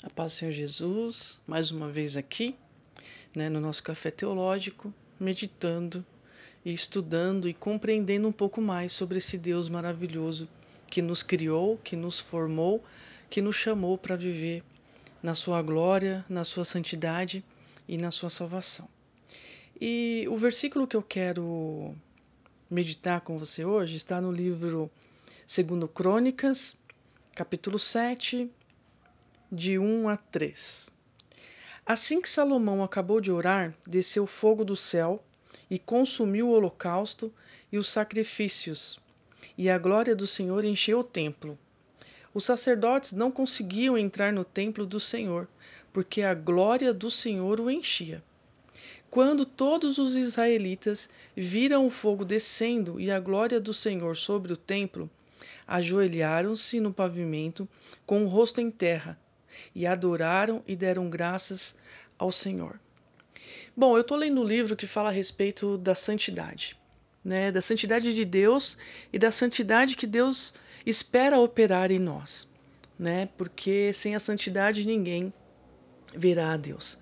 A 0.00 0.08
paz 0.08 0.32
do 0.32 0.36
Senhor 0.36 0.52
Jesus, 0.52 1.40
mais 1.44 1.72
uma 1.72 1.88
vez 1.88 2.16
aqui, 2.16 2.54
né, 3.34 3.48
no 3.48 3.60
nosso 3.60 3.82
café 3.82 4.12
teológico, 4.12 4.94
meditando 5.18 6.06
e 6.64 6.72
estudando 6.72 7.48
e 7.48 7.52
compreendendo 7.52 8.28
um 8.28 8.32
pouco 8.32 8.60
mais 8.60 8.92
sobre 8.92 9.18
esse 9.18 9.36
Deus 9.36 9.68
maravilhoso 9.68 10.48
que 10.88 11.02
nos 11.02 11.24
criou, 11.24 11.76
que 11.78 11.96
nos 11.96 12.20
formou, 12.20 12.84
que 13.28 13.42
nos 13.42 13.56
chamou 13.56 13.98
para 13.98 14.14
viver 14.14 14.62
na 15.20 15.34
sua 15.34 15.60
glória, 15.62 16.24
na 16.28 16.44
sua 16.44 16.64
santidade 16.64 17.44
e 17.88 17.98
na 17.98 18.12
sua 18.12 18.30
salvação. 18.30 18.88
E 19.80 20.26
o 20.30 20.38
versículo 20.38 20.86
que 20.86 20.96
eu 20.96 21.02
quero 21.02 21.92
meditar 22.70 23.20
com 23.22 23.36
você 23.36 23.64
hoje 23.64 23.96
está 23.96 24.20
no 24.20 24.30
livro 24.30 24.88
Segundo 25.48 25.88
Crônicas, 25.88 26.76
capítulo 27.34 27.80
7, 27.80 28.48
de 29.50 29.78
1 29.78 30.10
a 30.10 30.16
3. 30.18 30.86
Assim 31.86 32.20
que 32.20 32.28
Salomão 32.28 32.84
acabou 32.84 33.18
de 33.18 33.32
orar, 33.32 33.74
desceu 33.86 34.26
fogo 34.26 34.62
do 34.62 34.76
céu 34.76 35.24
e 35.70 35.78
consumiu 35.78 36.48
o 36.48 36.52
holocausto 36.52 37.32
e 37.72 37.78
os 37.78 37.88
sacrifícios, 37.88 39.00
e 39.56 39.70
a 39.70 39.78
glória 39.78 40.14
do 40.14 40.26
Senhor 40.26 40.66
encheu 40.66 40.98
o 40.98 41.04
templo. 41.04 41.58
Os 42.34 42.44
sacerdotes 42.44 43.12
não 43.12 43.30
conseguiam 43.30 43.96
entrar 43.96 44.34
no 44.34 44.44
templo 44.44 44.84
do 44.84 45.00
Senhor, 45.00 45.48
porque 45.94 46.20
a 46.20 46.34
glória 46.34 46.92
do 46.92 47.10
Senhor 47.10 47.58
o 47.58 47.70
enchia. 47.70 48.22
Quando 49.10 49.46
todos 49.46 49.96
os 49.96 50.14
israelitas 50.14 51.08
viram 51.34 51.86
o 51.86 51.90
fogo 51.90 52.22
descendo 52.22 53.00
e 53.00 53.10
a 53.10 53.18
glória 53.18 53.58
do 53.58 53.72
Senhor 53.72 54.14
sobre 54.14 54.52
o 54.52 54.58
templo, 54.58 55.10
ajoelharam-se 55.66 56.80
no 56.80 56.92
pavimento 56.92 57.66
com 58.04 58.26
o 58.26 58.28
rosto 58.28 58.60
em 58.60 58.70
terra 58.70 59.18
e 59.74 59.86
adoraram 59.86 60.62
e 60.66 60.74
deram 60.74 61.08
graças 61.08 61.74
ao 62.18 62.30
Senhor. 62.30 62.78
Bom, 63.76 63.96
eu 63.96 64.00
estou 64.00 64.16
lendo 64.16 64.40
um 64.40 64.44
livro 64.44 64.76
que 64.76 64.86
fala 64.86 65.08
a 65.08 65.12
respeito 65.12 65.78
da 65.78 65.94
santidade, 65.94 66.76
né? 67.24 67.52
Da 67.52 67.62
santidade 67.62 68.14
de 68.14 68.24
Deus 68.24 68.76
e 69.12 69.18
da 69.18 69.30
santidade 69.30 69.94
que 69.94 70.06
Deus 70.06 70.52
espera 70.84 71.38
operar 71.38 71.90
em 71.92 71.98
nós, 71.98 72.50
né? 72.98 73.28
Porque 73.38 73.92
sem 73.94 74.16
a 74.16 74.20
santidade 74.20 74.84
ninguém 74.84 75.32
verá 76.14 76.52
a 76.52 76.56
Deus. 76.56 76.98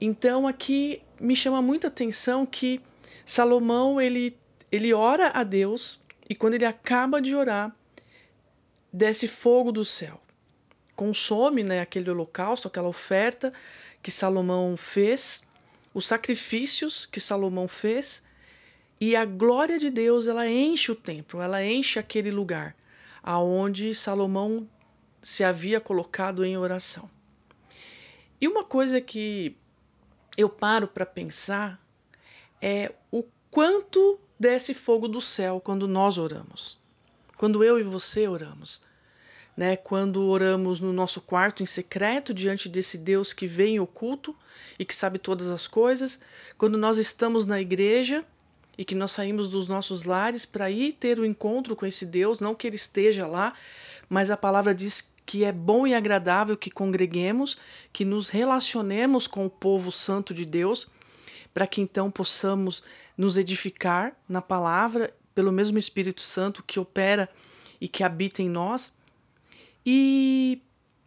Então 0.00 0.46
aqui 0.46 1.02
me 1.20 1.36
chama 1.36 1.60
muita 1.60 1.88
atenção 1.88 2.46
que 2.46 2.80
Salomão 3.26 4.00
ele 4.00 4.36
ele 4.70 4.92
ora 4.92 5.28
a 5.28 5.44
Deus 5.44 6.00
e 6.28 6.34
quando 6.34 6.54
ele 6.54 6.64
acaba 6.64 7.20
de 7.20 7.34
orar 7.34 7.74
desce 8.92 9.28
fogo 9.28 9.70
do 9.70 9.84
céu 9.84 10.20
consome 10.94 11.62
né, 11.62 11.80
aquele 11.80 12.10
holocausto, 12.10 12.68
aquela 12.68 12.88
oferta 12.88 13.52
que 14.02 14.10
Salomão 14.10 14.76
fez, 14.76 15.42
os 15.92 16.06
sacrifícios 16.06 17.06
que 17.06 17.20
Salomão 17.20 17.68
fez, 17.68 18.22
e 19.00 19.16
a 19.16 19.24
glória 19.24 19.78
de 19.78 19.90
Deus 19.90 20.26
ela 20.26 20.48
enche 20.48 20.92
o 20.92 20.96
templo, 20.96 21.40
ela 21.40 21.64
enche 21.64 21.98
aquele 21.98 22.30
lugar 22.30 22.76
aonde 23.22 23.94
Salomão 23.94 24.68
se 25.22 25.42
havia 25.42 25.80
colocado 25.80 26.44
em 26.44 26.56
oração. 26.56 27.08
E 28.40 28.46
uma 28.46 28.62
coisa 28.62 29.00
que 29.00 29.56
eu 30.36 30.48
paro 30.50 30.86
para 30.86 31.06
pensar 31.06 31.80
é 32.60 32.92
o 33.10 33.24
quanto 33.50 34.20
desce 34.38 34.74
fogo 34.74 35.08
do 35.08 35.20
céu 35.20 35.60
quando 35.60 35.88
nós 35.88 36.18
oramos. 36.18 36.78
Quando 37.38 37.64
eu 37.64 37.78
e 37.78 37.82
você 37.82 38.28
oramos 38.28 38.82
né, 39.56 39.76
quando 39.76 40.26
oramos 40.28 40.80
no 40.80 40.92
nosso 40.92 41.20
quarto 41.20 41.62
em 41.62 41.66
secreto 41.66 42.34
diante 42.34 42.68
desse 42.68 42.98
Deus 42.98 43.32
que 43.32 43.46
vem 43.46 43.78
oculto 43.78 44.34
e 44.78 44.84
que 44.84 44.94
sabe 44.94 45.18
todas 45.18 45.48
as 45.48 45.66
coisas, 45.66 46.18
quando 46.58 46.76
nós 46.76 46.98
estamos 46.98 47.46
na 47.46 47.60
igreja 47.60 48.24
e 48.76 48.84
que 48.84 48.94
nós 48.94 49.12
saímos 49.12 49.50
dos 49.50 49.68
nossos 49.68 50.04
lares 50.04 50.44
para 50.44 50.70
ir 50.70 50.94
ter 50.94 51.18
o 51.18 51.22
um 51.22 51.24
encontro 51.24 51.76
com 51.76 51.86
esse 51.86 52.04
Deus, 52.04 52.40
não 52.40 52.54
que 52.54 52.66
ele 52.66 52.76
esteja 52.76 53.26
lá, 53.26 53.54
mas 54.08 54.30
a 54.30 54.36
palavra 54.36 54.74
diz 54.74 55.04
que 55.24 55.44
é 55.44 55.52
bom 55.52 55.86
e 55.86 55.94
agradável 55.94 56.56
que 56.56 56.70
congreguemos, 56.70 57.56
que 57.92 58.04
nos 58.04 58.28
relacionemos 58.28 59.26
com 59.26 59.46
o 59.46 59.50
povo 59.50 59.90
santo 59.90 60.34
de 60.34 60.44
Deus, 60.44 60.90
para 61.52 61.66
que 61.66 61.80
então 61.80 62.10
possamos 62.10 62.82
nos 63.16 63.36
edificar 63.36 64.16
na 64.28 64.42
palavra 64.42 65.14
pelo 65.34 65.52
mesmo 65.52 65.78
Espírito 65.78 66.20
Santo 66.20 66.62
que 66.62 66.78
opera 66.78 67.28
e 67.80 67.88
que 67.88 68.02
habita 68.02 68.42
em 68.42 68.48
nós. 68.48 68.92
E 69.84 70.62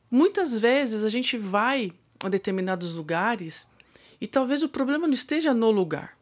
muitas 0.10 0.60
vezes 0.60 1.04
a 1.04 1.10
gente 1.10 1.38
vai 1.38 1.92
a 2.24 2.30
determinados 2.30 2.96
lugares 2.96 3.68
e 4.20 4.28
talvez 4.28 4.64
o 4.64 4.70
problema 4.70 5.08
não 5.08 5.14
esteja 5.14 5.54
no 5.54 5.72
lugar. 5.72 6.18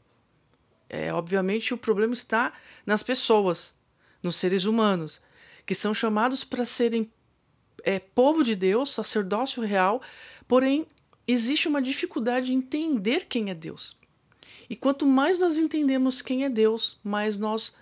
É, 0.90 1.12
obviamente 1.14 1.74
o 1.74 1.78
problema 1.78 2.14
está 2.14 2.54
nas 2.86 3.02
pessoas, 3.02 3.76
nos 4.22 4.36
seres 4.36 4.66
humanos, 4.66 5.22
que 5.66 5.74
são 5.74 5.94
chamados 5.94 6.44
para 6.44 6.66
serem 6.66 7.12
é, 7.84 8.00
povo 8.00 8.44
de 8.44 8.56
Deus, 8.56 8.92
sacerdócio 8.92 9.64
real, 9.64 10.02
porém 10.48 10.86
existe 11.28 11.68
uma 11.68 11.82
dificuldade 11.82 12.52
em 12.54 12.58
entender 12.58 13.26
quem 13.26 13.50
é 13.50 13.56
Deus. 13.56 13.98
E 14.70 14.76
quanto 14.76 15.06
mais 15.06 15.40
nós 15.40 15.58
entendemos 15.58 16.22
quem 16.22 16.44
é 16.44 16.50
Deus, 16.50 17.00
mais 17.04 17.38
nós 17.38 17.76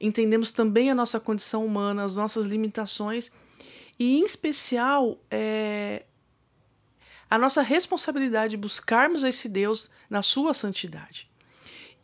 entendemos 0.00 0.50
também 0.50 0.90
a 0.90 0.94
nossa 0.94 1.20
condição 1.20 1.64
humana, 1.64 2.04
as 2.04 2.14
nossas 2.14 2.46
limitações 2.46 3.30
e, 3.98 4.18
em 4.18 4.24
especial, 4.24 5.18
é, 5.30 6.04
a 7.30 7.38
nossa 7.38 7.62
responsabilidade 7.62 8.52
de 8.52 8.56
buscarmos 8.56 9.24
esse 9.24 9.48
Deus 9.48 9.90
na 10.08 10.22
sua 10.22 10.52
santidade. 10.52 11.30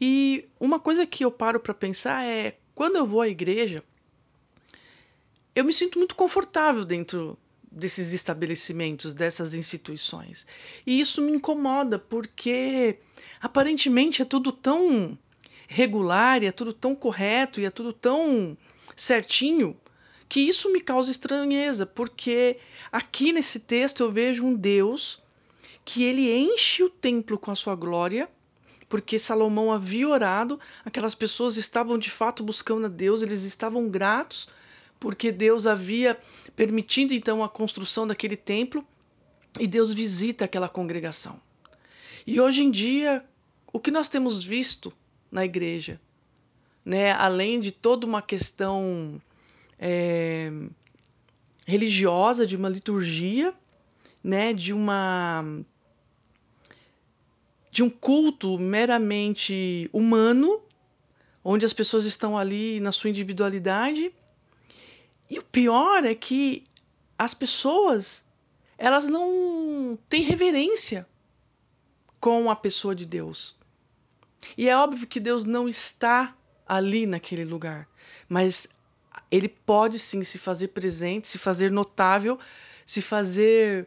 E 0.00 0.48
uma 0.60 0.78
coisa 0.78 1.06
que 1.06 1.24
eu 1.24 1.30
paro 1.30 1.60
para 1.60 1.74
pensar 1.74 2.24
é: 2.24 2.56
quando 2.74 2.96
eu 2.96 3.06
vou 3.06 3.20
à 3.20 3.28
igreja, 3.28 3.82
eu 5.54 5.64
me 5.64 5.72
sinto 5.72 5.98
muito 5.98 6.14
confortável 6.14 6.84
dentro 6.84 7.38
desses 7.70 8.12
estabelecimentos, 8.12 9.12
dessas 9.12 9.52
instituições. 9.52 10.46
E 10.86 11.00
isso 11.00 11.20
me 11.20 11.32
incomoda 11.32 11.98
porque 11.98 12.98
aparentemente 13.40 14.22
é 14.22 14.24
tudo 14.24 14.52
tão 14.52 15.18
regular, 15.66 16.42
é 16.42 16.50
tudo 16.50 16.72
tão 16.72 16.94
correto 16.94 17.60
e 17.60 17.64
é 17.64 17.70
tudo 17.70 17.92
tão 17.92 18.56
certinho 18.96 19.76
que 20.28 20.40
isso 20.40 20.70
me 20.72 20.80
causa 20.80 21.10
estranheza, 21.10 21.86
porque 21.86 22.58
aqui 22.92 23.32
nesse 23.32 23.58
texto 23.58 24.02
eu 24.02 24.12
vejo 24.12 24.44
um 24.44 24.54
Deus 24.54 25.20
que 25.84 26.02
ele 26.02 26.30
enche 26.30 26.82
o 26.82 26.90
templo 26.90 27.38
com 27.38 27.50
a 27.50 27.56
sua 27.56 27.74
glória, 27.74 28.28
porque 28.88 29.18
Salomão 29.18 29.72
havia 29.72 30.08
orado, 30.08 30.60
aquelas 30.84 31.14
pessoas 31.14 31.56
estavam 31.56 31.98
de 31.98 32.10
fato 32.10 32.42
buscando 32.42 32.86
a 32.86 32.88
Deus, 32.88 33.22
eles 33.22 33.42
estavam 33.44 33.88
gratos 33.88 34.48
porque 35.00 35.30
Deus 35.30 35.66
havia 35.66 36.18
permitido 36.56 37.12
então 37.12 37.42
a 37.42 37.48
construção 37.48 38.06
daquele 38.06 38.36
templo 38.36 38.84
e 39.58 39.66
Deus 39.66 39.92
visita 39.92 40.44
aquela 40.44 40.68
congregação. 40.68 41.40
E 42.26 42.40
hoje 42.40 42.62
em 42.62 42.70
dia, 42.70 43.24
o 43.72 43.78
que 43.78 43.90
nós 43.90 44.08
temos 44.08 44.44
visto 44.44 44.92
na 45.30 45.44
igreja, 45.44 46.00
né, 46.84 47.12
além 47.12 47.60
de 47.60 47.70
toda 47.70 48.06
uma 48.06 48.20
questão 48.20 49.20
é, 49.78 50.50
religiosa, 51.66 52.46
de 52.46 52.56
uma 52.56 52.68
liturgia, 52.68 53.54
né, 54.22 54.52
de 54.52 54.72
uma 54.72 55.44
de 57.70 57.82
um 57.82 57.90
culto 57.90 58.58
meramente 58.58 59.88
humano, 59.92 60.60
onde 61.44 61.64
as 61.64 61.72
pessoas 61.72 62.04
estão 62.06 62.36
ali 62.36 62.80
na 62.80 62.90
sua 62.90 63.10
individualidade. 63.10 64.12
E 65.30 65.38
o 65.38 65.44
pior 65.44 66.04
é 66.04 66.14
que 66.14 66.64
as 67.16 67.34
pessoas 67.34 68.24
elas 68.78 69.06
não 69.06 69.98
têm 70.08 70.22
reverência 70.22 71.06
com 72.20 72.50
a 72.50 72.56
pessoa 72.56 72.94
de 72.94 73.04
Deus. 73.04 73.56
E 74.56 74.68
é 74.68 74.76
óbvio 74.76 75.06
que 75.06 75.18
Deus 75.18 75.44
não 75.44 75.68
está 75.68 76.34
ali 76.66 77.06
naquele 77.06 77.44
lugar, 77.44 77.88
mas 78.28 78.68
ele 79.30 79.48
pode 79.48 79.98
sim 79.98 80.22
se 80.22 80.38
fazer 80.38 80.68
presente, 80.68 81.28
se 81.28 81.38
fazer 81.38 81.70
notável, 81.70 82.38
se 82.86 83.02
fazer 83.02 83.86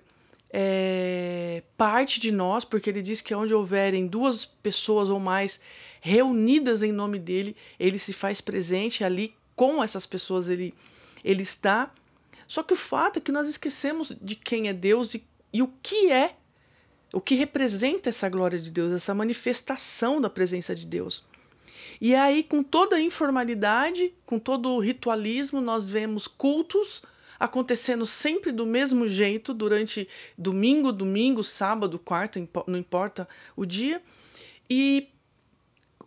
é, 0.52 1.64
parte 1.78 2.20
de 2.20 2.32
nós, 2.32 2.66
porque 2.66 2.90
ele 2.90 3.02
diz 3.02 3.22
que 3.22 3.34
onde 3.34 3.54
houverem 3.54 4.08
duas 4.08 4.46
pessoas 4.46 5.10
ou 5.10 5.20
mais 5.20 5.60
reunidas 6.02 6.84
em 6.84 6.92
nome 6.92 7.20
dele, 7.20 7.56
ele 7.80 7.98
se 7.98 8.12
faz 8.12 8.42
presente 8.42 9.04
ali 9.04 9.34
com 9.56 9.84
essas 9.84 10.06
pessoas, 10.06 10.50
ele, 10.50 10.74
ele 11.24 11.44
está. 11.44 11.92
Só 12.48 12.64
que 12.64 12.74
o 12.74 12.78
fato 12.78 13.18
é 13.18 13.22
que 13.22 13.32
nós 13.32 13.48
esquecemos 13.48 14.16
de 14.22 14.36
quem 14.36 14.68
é 14.68 14.74
Deus 14.74 15.14
e, 15.14 15.24
e 15.54 15.62
o 15.62 15.68
que 15.82 16.12
é, 16.12 16.36
o 17.14 17.22
que 17.22 17.36
representa 17.36 18.10
essa 18.10 18.28
glória 18.30 18.60
de 18.60 18.72
Deus, 18.72 18.92
essa 18.92 19.14
manifestação 19.14 20.20
da 20.20 20.30
presença 20.30 20.76
de 20.76 20.86
Deus. 20.86 21.26
E 22.02 22.16
aí, 22.16 22.44
com 22.44 22.64
toda 22.64 22.96
a 22.96 23.02
informalidade, 23.02 24.12
com 24.26 24.40
todo 24.40 24.72
o 24.72 24.80
ritualismo, 24.80 25.62
nós 25.62 25.88
vemos 25.88 26.28
cultos 26.28 27.04
acontecendo 27.40 28.08
sempre 28.08 28.52
do 28.52 28.66
mesmo 28.66 29.08
jeito 29.08 29.54
durante 29.54 30.08
domingo, 30.36 30.92
domingo, 30.92 31.44
sábado, 31.44 32.00
quarta, 32.00 32.40
não 32.66 32.80
importa 32.80 33.30
o 33.56 33.68
dia. 33.68 34.02
E 34.68 35.10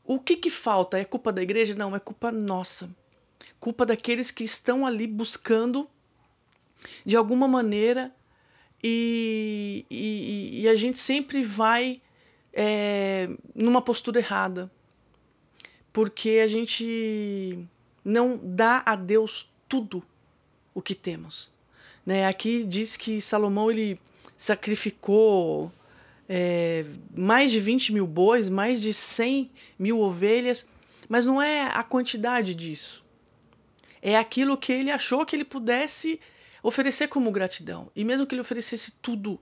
o 0.04 0.18
que, 0.18 0.36
que 0.36 0.50
falta? 0.50 0.98
É 0.98 1.04
culpa 1.04 1.32
da 1.32 1.42
igreja? 1.42 1.76
Não, 1.76 1.94
é 1.94 2.00
culpa 2.00 2.32
nossa. 2.32 2.90
Culpa 3.60 3.86
daqueles 3.86 4.32
que 4.32 4.42
estão 4.42 4.84
ali 4.84 5.06
buscando 5.06 5.88
de 7.06 7.14
alguma 7.14 7.46
maneira 7.46 8.12
e, 8.82 9.86
e, 9.88 10.62
e 10.62 10.68
a 10.68 10.74
gente 10.74 10.98
sempre 10.98 11.44
vai 11.44 12.02
é, 12.52 13.28
numa 13.54 13.80
postura 13.80 14.18
errada. 14.18 14.70
Porque 15.94 16.40
a 16.42 16.48
gente 16.48 17.56
não 18.04 18.38
dá 18.42 18.82
a 18.84 18.96
Deus 18.96 19.48
tudo 19.66 20.02
o 20.74 20.82
que 20.82 20.94
temos. 20.94 21.48
Né? 22.04 22.26
Aqui 22.26 22.64
diz 22.64 22.96
que 22.96 23.20
Salomão 23.20 23.70
ele 23.70 23.98
sacrificou 24.36 25.72
é, 26.28 26.84
mais 27.16 27.52
de 27.52 27.60
20 27.60 27.92
mil 27.92 28.08
bois, 28.08 28.50
mais 28.50 28.82
de 28.82 28.92
100 28.92 29.48
mil 29.78 30.00
ovelhas, 30.00 30.66
mas 31.08 31.26
não 31.26 31.40
é 31.40 31.62
a 31.62 31.82
quantidade 31.84 32.56
disso. 32.56 33.04
É 34.02 34.16
aquilo 34.16 34.58
que 34.58 34.72
ele 34.72 34.90
achou 34.90 35.24
que 35.24 35.36
ele 35.36 35.44
pudesse 35.44 36.20
oferecer 36.60 37.06
como 37.06 37.30
gratidão. 37.30 37.88
E 37.94 38.04
mesmo 38.04 38.26
que 38.26 38.34
ele 38.34 38.42
oferecesse 38.42 38.92
tudo, 39.00 39.38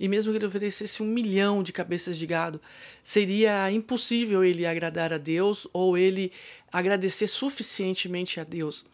e 0.00 0.08
mesmo 0.08 0.32
que 0.32 0.38
ele 0.38 0.46
oferecesse 0.46 1.02
um 1.02 1.06
milhão 1.06 1.62
de 1.62 1.72
cabeças 1.72 2.16
de 2.16 2.26
gado, 2.26 2.60
seria 3.04 3.70
impossível 3.70 4.42
ele 4.42 4.64
agradar 4.64 5.12
a 5.12 5.18
Deus 5.18 5.68
ou 5.72 5.98
ele 5.98 6.32
agradecer 6.72 7.26
suficientemente 7.26 8.40
a 8.40 8.44
Deus. 8.44 8.86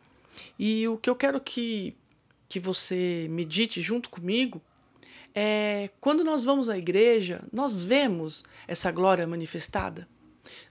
E 0.58 0.86
o 0.88 0.98
que 0.98 1.08
eu 1.08 1.14
quero 1.14 1.40
que, 1.40 1.96
que 2.48 2.58
você 2.58 3.28
medite 3.30 3.80
junto 3.80 4.10
comigo 4.10 4.60
é 5.32 5.90
quando 6.00 6.24
nós 6.24 6.42
vamos 6.42 6.68
à 6.68 6.76
igreja, 6.76 7.44
nós 7.52 7.84
vemos 7.84 8.44
essa 8.66 8.90
glória 8.90 9.26
manifestada. 9.28 10.08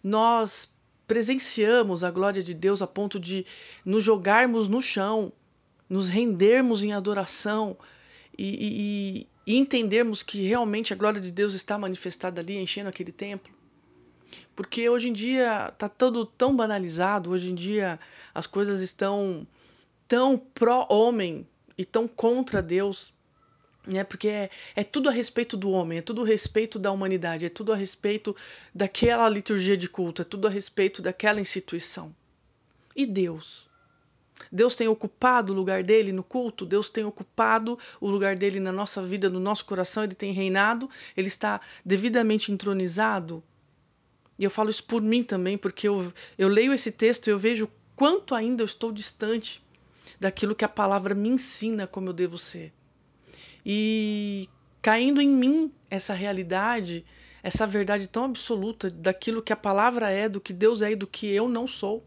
Nós 0.04 0.70
presenciamos 1.08 2.04
a 2.04 2.12
glória 2.12 2.44
de 2.44 2.54
Deus 2.54 2.82
a 2.82 2.88
ponto 2.88 3.18
de 3.18 3.46
nos 3.86 4.04
jogarmos 4.04 4.68
no 4.68 4.82
chão 4.82 5.32
nos 5.90 6.10
rendermos 6.10 6.84
em 6.84 6.94
adoração 6.94 7.78
e, 8.38 9.24
e, 9.24 9.28
e 9.46 9.56
entendermos 9.58 10.24
que 10.24 10.48
realmente 10.48 10.92
a 10.92 10.96
glória 10.96 11.22
de 11.22 11.32
Deus 11.32 11.54
está 11.54 11.78
manifestada 11.78 12.42
ali, 12.42 12.58
enchendo 12.58 12.90
aquele 12.90 13.12
templo. 13.12 13.54
Porque 14.56 14.90
hoje 14.90 15.10
em 15.10 15.14
dia 15.14 15.70
está 15.72 15.88
tudo 15.88 16.26
tão 16.26 16.56
banalizado, 16.56 17.32
hoje 17.32 17.50
em 17.50 17.56
dia 17.56 18.00
as 18.34 18.48
coisas 18.48 18.82
estão 18.82 19.46
tão 20.08 20.38
pró-homem 20.38 21.48
e 21.78 21.86
tão 21.86 22.08
contra 22.08 22.62
Deus, 22.62 23.14
né? 23.86 24.04
Porque 24.04 24.28
é, 24.28 24.50
é 24.76 24.84
tudo 24.84 25.10
a 25.10 25.12
respeito 25.12 25.56
do 25.56 25.70
homem, 25.70 26.00
é 26.00 26.02
tudo 26.02 26.24
a 26.24 26.26
respeito 26.26 26.80
da 26.80 26.92
humanidade, 26.92 27.46
é 27.46 27.50
tudo 27.50 27.72
a 27.72 27.76
respeito 27.76 28.36
daquela 28.74 29.30
liturgia 29.30 29.78
de 29.78 29.88
culto, 29.88 30.22
é 30.22 30.26
tudo 30.26 30.48
a 30.48 30.50
respeito 30.50 31.02
daquela 31.02 31.40
instituição. 31.40 32.14
E 32.96 33.06
Deus? 33.06 33.66
Deus 34.52 34.76
tem 34.76 34.88
ocupado 34.88 35.54
o 35.54 35.56
lugar 35.56 35.84
dele 35.84 36.12
no 36.12 36.24
culto, 36.24 36.66
Deus 36.66 36.90
tem 36.90 37.04
ocupado 37.04 37.80
o 38.02 38.10
lugar 38.10 38.36
dele 38.36 38.60
na 38.60 38.72
nossa 38.72 39.02
vida, 39.02 39.30
no 39.30 39.40
nosso 39.40 39.66
coração, 39.66 40.04
ele 40.04 40.16
tem 40.16 40.34
reinado, 40.34 40.90
ele 41.16 41.28
está 41.28 41.62
devidamente 41.86 42.52
entronizado. 42.52 43.44
E 44.38 44.44
eu 44.44 44.52
falo 44.52 44.70
isso 44.70 44.84
por 44.84 45.02
mim 45.02 45.24
também, 45.24 45.58
porque 45.58 45.88
eu, 45.88 46.12
eu 46.38 46.48
leio 46.48 46.74
esse 46.74 46.92
texto 46.92 47.28
e 47.28 47.32
eu 47.32 47.40
vejo 47.40 47.70
quanto 47.96 48.36
ainda 48.36 48.62
eu 48.62 48.66
estou 48.66 48.92
distante 48.92 49.64
daquilo 50.20 50.56
que 50.56 50.66
a 50.66 50.70
palavra 50.70 51.16
me 51.16 51.30
ensina 51.30 51.88
como 51.88 52.10
eu 52.10 52.14
devo 52.14 52.38
ser. 52.38 52.74
E 53.66 54.50
caindo 54.82 55.22
em 55.22 55.30
mim 55.30 55.72
essa 55.90 56.14
realidade, 56.14 57.06
essa 57.42 57.66
verdade 57.66 58.08
tão 58.08 58.26
absoluta 58.26 58.90
daquilo 58.90 59.42
que 59.42 59.54
a 59.54 59.58
palavra 59.58 60.12
é, 60.12 60.28
do 60.28 60.42
que 60.42 60.52
Deus 60.52 60.82
é 60.82 60.92
e 60.92 60.96
do 60.96 61.08
que 61.08 61.28
eu 61.28 61.48
não 61.48 61.66
sou 61.66 62.06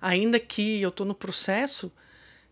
ainda 0.00 0.38
que 0.38 0.80
eu 0.80 0.88
estou 0.88 1.06
no 1.06 1.14
processo, 1.14 1.92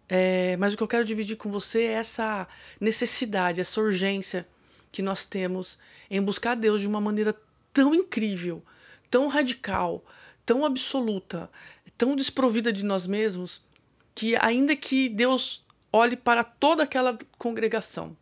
é, 0.09 0.57
mas 0.57 0.73
o 0.73 0.77
que 0.77 0.83
eu 0.83 0.89
quero 0.89 1.05
dividir 1.05 1.37
com 1.37 1.51
você 1.51 1.83
é 1.83 1.93
essa 1.93 2.49
necessidade, 2.81 3.61
essa 3.61 3.81
urgência 3.81 4.47
que 4.91 5.03
nós 5.03 5.25
temos 5.25 5.79
em 6.11 6.23
buscar 6.23 6.55
Deus 6.55 6.81
de 6.81 6.87
uma 6.87 7.01
maneira 7.01 7.35
tão 7.73 7.95
incrível, 7.95 8.63
tão 9.11 9.29
radical, 9.29 10.05
tão 10.47 10.65
absoluta, 10.65 11.51
tão 11.97 12.17
desprovida 12.17 12.73
de 12.73 12.85
nós 12.85 13.07
mesmos, 13.07 13.63
que 14.15 14.35
ainda 14.37 14.75
que 14.75 15.09
Deus 15.09 15.65
olhe 15.93 16.17
para 16.17 16.43
toda 16.43 16.83
aquela 16.83 17.19
congregação 17.37 18.17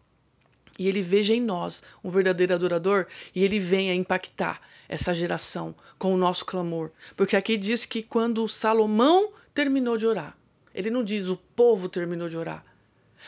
e 0.78 0.88
ele 0.88 1.02
veja 1.02 1.34
em 1.34 1.40
nós 1.40 1.82
um 2.02 2.10
verdadeiro 2.10 2.54
adorador 2.54 3.06
e 3.34 3.44
ele 3.44 3.58
venha 3.58 3.94
impactar 3.94 4.60
essa 4.88 5.14
geração 5.14 5.74
com 5.98 6.14
o 6.14 6.16
nosso 6.16 6.44
clamor. 6.44 6.90
Porque 7.16 7.36
aqui 7.36 7.56
diz 7.56 7.86
que 7.86 8.02
quando 8.02 8.46
Salomão 8.48 9.32
terminou 9.54 9.96
de 9.96 10.06
orar, 10.06 10.36
ele 10.74 10.90
não 10.90 11.02
diz 11.02 11.26
o 11.26 11.36
povo 11.36 11.88
terminou 11.88 12.28
de 12.28 12.36
orar. 12.36 12.64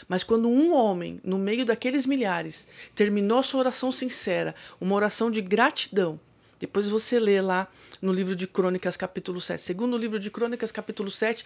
Mas 0.07 0.23
quando 0.23 0.49
um 0.49 0.73
homem, 0.73 1.21
no 1.25 1.39
meio 1.39 1.65
daqueles 1.65 2.07
milhares, 2.07 2.67
terminou 2.95 3.43
sua 3.43 3.61
oração 3.61 3.91
sincera, 3.91 4.55
uma 4.81 4.95
oração 4.95 5.31
de 5.31 5.41
gratidão, 5.41 6.21
depois 6.59 6.89
você 6.89 7.21
lê 7.21 7.41
lá 7.41 7.69
no 8.03 8.13
livro 8.13 8.35
de 8.35 8.47
Crônicas, 8.47 8.97
capítulo 8.97 9.41
7. 9.41 9.63
Segundo 9.63 9.95
o 9.95 9.99
livro 9.99 10.19
de 10.19 10.31
Crônicas, 10.31 10.73
capítulo 10.73 11.11
7, 11.11 11.45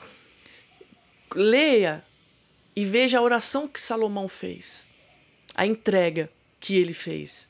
leia 1.34 2.02
e 2.74 2.86
veja 2.86 3.18
a 3.18 3.22
oração 3.22 3.68
que 3.68 3.78
Salomão 3.78 4.26
fez, 4.26 4.88
a 5.54 5.66
entrega 5.66 6.30
que 6.58 6.76
ele 6.76 6.94
fez, 6.94 7.48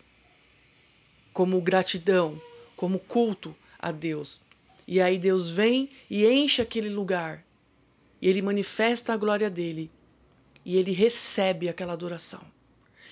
como 1.32 1.60
gratidão, 1.60 2.40
como 2.76 2.98
culto 2.98 3.54
a 3.78 3.92
Deus. 3.92 4.40
E 4.86 5.00
aí 5.00 5.18
Deus 5.18 5.50
vem 5.50 5.88
e 6.10 6.26
enche 6.26 6.60
aquele 6.60 6.88
lugar. 6.88 7.44
E 8.20 8.28
ele 8.28 8.42
manifesta 8.42 9.12
a 9.12 9.16
glória 9.16 9.50
dele. 9.50 9.90
E 10.64 10.76
ele 10.76 10.92
recebe 10.92 11.68
aquela 11.68 11.92
adoração. 11.92 12.40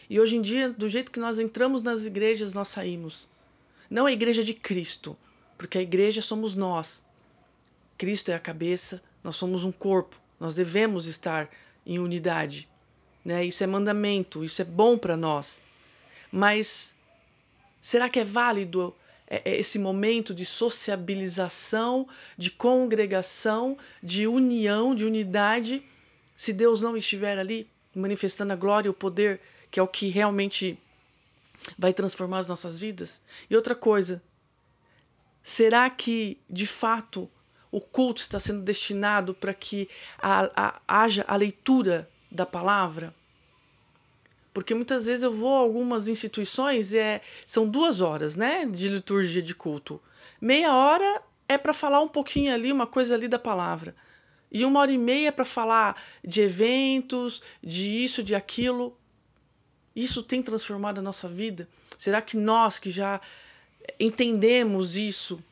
E 0.09 0.19
hoje 0.19 0.37
em 0.37 0.43
dia, 0.43 0.71
do 0.71 0.89
jeito 0.89 1.11
que 1.11 1.21
nós 1.21 1.39
entramos 1.39 1.83
nas 1.83 2.03
igrejas, 2.03 2.53
nós 2.53 2.69
saímos. 2.69 3.29
Não 3.89 4.07
a 4.07 4.13
igreja 4.13 4.45
de 4.45 4.55
Cristo, 4.55 5.17
porque 5.59 5.79
a 5.79 5.83
igreja 5.83 6.23
somos 6.23 6.55
nós. 6.55 7.05
Cristo 7.99 8.31
é 8.31 8.35
a 8.35 8.41
cabeça, 8.41 9.03
nós 9.23 9.37
somos 9.37 9.65
um 9.65 9.73
corpo. 9.73 10.21
Nós 10.39 10.55
devemos 10.55 11.07
estar 11.07 11.51
em 11.85 11.99
unidade. 11.99 12.69
Né? 13.25 13.45
Isso 13.45 13.63
é 13.63 13.67
mandamento, 13.67 14.45
isso 14.45 14.61
é 14.63 14.65
bom 14.65 14.97
para 14.97 15.17
nós. 15.17 15.61
Mas 16.33 16.95
será 17.81 18.09
que 18.09 18.21
é 18.21 18.25
válido 18.25 18.95
é, 19.27 19.43
é 19.45 19.61
esse 19.61 19.79
momento 19.79 20.35
de 20.35 20.45
sociabilização, 20.45 22.09
de 22.37 22.51
congregação, 22.51 23.79
de 24.03 24.27
união, 24.27 24.95
de 24.95 25.05
unidade, 25.05 25.83
se 26.35 26.53
Deus 26.53 26.81
não 26.83 26.97
estiver 26.97 27.39
ali 27.39 27.69
manifestando 27.95 28.53
a 28.53 28.57
glória 28.57 28.89
e 28.89 28.91
o 28.91 28.95
poder, 28.95 29.41
que 29.71 29.79
é 29.79 29.83
o 29.83 29.89
que 29.89 30.09
realmente 30.09 30.79
vai 31.79 31.93
transformar 31.93 32.39
as 32.39 32.49
nossas 32.49 32.79
vidas? 32.79 33.21
E 33.49 33.55
outra 33.55 33.75
coisa, 33.75 34.23
será 35.43 35.89
que 35.89 36.39
de 36.49 36.67
fato 36.67 37.31
o 37.71 37.81
culto 37.81 38.21
está 38.21 38.41
sendo 38.41 38.63
destinado 38.63 39.33
para 39.33 39.55
que 39.55 39.89
a, 40.19 40.51
a, 40.57 40.81
haja 40.89 41.25
a 41.29 41.37
leitura 41.37 42.09
da 42.31 42.47
palavra? 42.47 43.15
Porque 44.53 44.75
muitas 44.75 45.05
vezes 45.05 45.23
eu 45.23 45.33
vou 45.33 45.57
a 45.57 45.61
algumas 45.61 46.09
instituições, 46.09 46.93
é, 46.93 47.21
são 47.47 47.69
duas 47.69 48.01
horas 48.01 48.35
né, 48.35 48.67
de 48.67 48.89
liturgia 48.89 49.43
de 49.43 49.55
culto. 49.55 50.01
Meia 50.41 50.75
hora 50.75 51.23
é 51.49 51.57
para 51.57 51.73
falar 51.73 52.01
um 52.01 52.09
pouquinho 52.09 52.53
ali, 52.53 52.73
uma 52.73 52.87
coisa 52.87 53.15
ali 53.15 53.29
da 53.29 53.39
palavra. 53.39 53.95
E 54.51 54.65
uma 54.65 54.81
hora 54.81 54.91
e 54.91 54.99
meia 54.99 55.29
é 55.29 55.33
para 55.33 55.45
falar 55.45 56.01
de 56.25 56.41
eventos, 56.41 57.41
de 57.63 58.03
isso, 58.03 58.23
de 58.23 58.35
aquilo. 58.35 58.97
Isso 59.95 60.23
tem 60.23 60.43
transformado 60.43 60.99
a 60.99 61.03
nossa 61.03 61.29
vida? 61.29 61.69
Será 61.99 62.21
que 62.21 62.37
nós 62.37 62.79
que 62.79 62.91
já 62.91 63.21
entendemos 63.99 64.97
isso, 64.97 65.43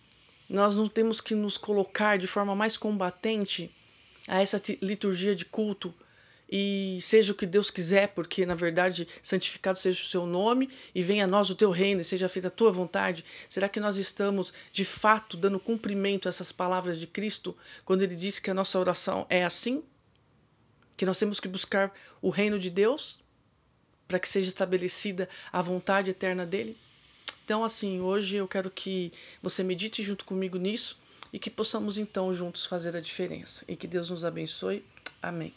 nós 0.49 0.76
não 0.76 0.88
temos 0.88 1.20
que 1.20 1.35
nos 1.35 1.56
colocar 1.56 2.18
de 2.18 2.26
forma 2.26 2.54
mais 2.56 2.76
combatente 2.76 3.70
a 4.26 4.40
essa 4.40 4.61
liturgia 4.82 5.37
de 5.37 5.44
culto? 5.44 5.94
E 6.49 6.99
seja 7.02 7.33
o 7.33 7.35
que 7.35 7.45
Deus 7.45 7.71
quiser, 7.71 8.09
porque 8.09 8.47
na 8.47 8.55
verdade 8.55 9.07
santificado 9.23 9.78
seja 9.78 10.00
o 10.00 10.07
seu 10.07 10.26
nome 10.26 10.71
e 10.95 11.02
venha 11.02 11.25
a 11.25 11.26
nós 11.26 11.50
o 11.50 11.55
teu 11.55 11.71
reino 11.71 12.00
e 12.00 12.05
seja 12.05 12.28
feita 12.28 12.49
a 12.49 12.50
tua 12.50 12.73
vontade. 12.73 13.25
Será 13.50 13.69
que 13.69 13.81
nós 13.81 13.97
estamos 13.97 14.52
de 14.73 14.85
fato 14.85 15.37
dando 15.37 15.61
cumprimento 15.61 16.26
a 16.26 16.31
essas 16.31 16.50
palavras 16.50 16.99
de 16.99 17.07
Cristo 17.07 17.57
quando 17.85 18.02
ele 18.02 18.17
disse 18.17 18.40
que 18.40 18.50
a 18.50 18.55
nossa 18.55 18.78
oração 18.78 19.26
é 19.28 19.45
assim? 19.45 19.83
Que 20.97 21.05
nós 21.05 21.19
temos 21.19 21.38
que 21.38 21.49
buscar 21.49 21.93
o 22.23 22.31
reino 22.31 22.59
de 22.59 22.71
Deus 22.71 23.19
para 24.07 24.19
que 24.19 24.28
seja 24.28 24.49
estabelecida 24.49 25.28
a 25.52 25.61
vontade 25.61 26.11
eterna 26.11 26.47
dele? 26.47 26.76
Então, 27.45 27.62
assim, 27.62 28.00
hoje 28.00 28.37
eu 28.37 28.49
quero 28.49 28.71
que 28.71 29.12
você 29.43 29.62
medite 29.62 30.02
junto 30.02 30.25
comigo 30.25 30.59
nisso 30.59 30.99
e 31.33 31.38
que 31.38 31.50
possamos 31.50 31.99
então 31.99 32.35
juntos 32.35 32.67
fazer 32.67 32.97
a 32.97 33.00
diferença. 33.00 33.64
E 33.69 33.76
que 33.76 33.87
Deus 33.87 34.11
nos 34.11 34.25
abençoe. 34.25 34.85
Amém. 35.23 35.55